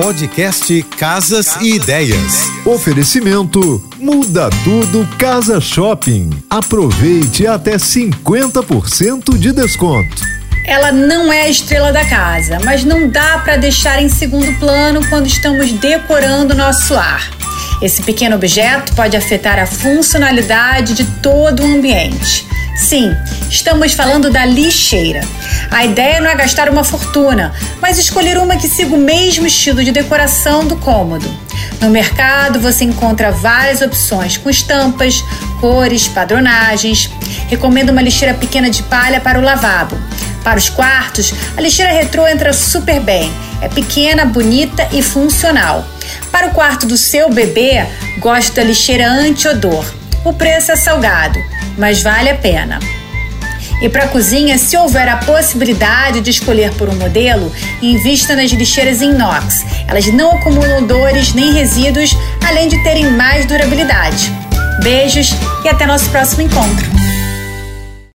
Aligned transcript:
Podcast 0.00 0.80
Casas 0.96 1.56
e 1.60 1.74
Ideias. 1.74 2.44
Oferecimento 2.64 3.82
Muda 3.98 4.48
Tudo 4.62 5.04
Casa 5.18 5.60
Shopping. 5.60 6.30
Aproveite 6.48 7.48
até 7.48 7.74
50% 7.74 9.36
de 9.36 9.50
desconto. 9.50 10.22
Ela 10.64 10.92
não 10.92 11.32
é 11.32 11.42
a 11.42 11.48
estrela 11.48 11.92
da 11.92 12.04
casa, 12.04 12.60
mas 12.64 12.84
não 12.84 13.08
dá 13.08 13.38
para 13.38 13.56
deixar 13.56 14.00
em 14.00 14.08
segundo 14.08 14.56
plano 14.60 15.04
quando 15.08 15.26
estamos 15.26 15.72
decorando 15.72 16.54
nosso 16.54 16.94
lar. 16.94 17.28
Esse 17.82 18.00
pequeno 18.00 18.36
objeto 18.36 18.94
pode 18.94 19.16
afetar 19.16 19.58
a 19.58 19.66
funcionalidade 19.66 20.94
de 20.94 21.06
todo 21.20 21.64
o 21.64 21.66
ambiente. 21.66 22.46
Sim, 22.78 23.14
estamos 23.50 23.92
falando 23.92 24.30
da 24.30 24.46
lixeira. 24.46 25.20
A 25.68 25.84
ideia 25.84 26.20
não 26.20 26.30
é 26.30 26.34
gastar 26.36 26.70
uma 26.70 26.84
fortuna, 26.84 27.52
mas 27.82 27.98
escolher 27.98 28.38
uma 28.38 28.56
que 28.56 28.68
siga 28.68 28.94
o 28.94 28.98
mesmo 28.98 29.48
estilo 29.48 29.82
de 29.82 29.90
decoração 29.90 30.64
do 30.64 30.76
cômodo. 30.76 31.28
No 31.80 31.90
mercado 31.90 32.60
você 32.60 32.84
encontra 32.84 33.32
várias 33.32 33.82
opções 33.82 34.36
com 34.36 34.48
estampas, 34.48 35.22
cores, 35.60 36.06
padronagens. 36.06 37.10
Recomendo 37.48 37.90
uma 37.90 38.00
lixeira 38.00 38.32
pequena 38.32 38.70
de 38.70 38.84
palha 38.84 39.20
para 39.20 39.40
o 39.40 39.42
lavabo. 39.42 39.98
Para 40.44 40.56
os 40.56 40.68
quartos, 40.70 41.34
a 41.56 41.60
lixeira 41.60 41.92
retrô 41.92 42.28
entra 42.28 42.52
super 42.52 43.00
bem. 43.00 43.30
É 43.60 43.68
pequena, 43.68 44.24
bonita 44.24 44.88
e 44.92 45.02
funcional. 45.02 45.84
Para 46.30 46.46
o 46.46 46.50
quarto 46.52 46.86
do 46.86 46.96
seu 46.96 47.28
bebê, 47.28 47.84
gosto 48.20 48.54
da 48.54 48.62
lixeira 48.62 49.10
anti-odor. 49.10 49.84
O 50.24 50.32
preço 50.32 50.70
é 50.70 50.76
salgado 50.76 51.57
mas 51.78 52.02
vale 52.02 52.28
a 52.28 52.34
pena. 52.34 52.78
E 53.80 53.88
para 53.88 54.04
a 54.04 54.08
cozinha, 54.08 54.58
se 54.58 54.76
houver 54.76 55.08
a 55.08 55.18
possibilidade 55.18 56.20
de 56.20 56.30
escolher 56.30 56.72
por 56.74 56.88
um 56.88 56.96
modelo, 56.96 57.52
invista 57.80 58.34
nas 58.34 58.50
lixeiras 58.50 59.00
inox. 59.00 59.64
Elas 59.86 60.06
não 60.12 60.32
acumulam 60.32 60.82
odores 60.82 61.32
nem 61.32 61.52
resíduos, 61.52 62.10
além 62.46 62.68
de 62.68 62.82
terem 62.82 63.08
mais 63.12 63.46
durabilidade. 63.46 64.32
Beijos 64.82 65.30
e 65.64 65.68
até 65.68 65.86
nosso 65.86 66.10
próximo 66.10 66.42
encontro. 66.42 67.07